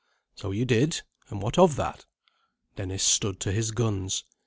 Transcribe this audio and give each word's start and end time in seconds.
"So 0.33 0.49
you 0.49 0.65
did. 0.65 1.03
And 1.29 1.43
what 1.43 1.59
of 1.59 1.75
that?" 1.75 2.07
Dennis 2.75 3.03
stood 3.03 3.39
to 3.41 3.51
his 3.51 3.69
guns. 3.69 4.23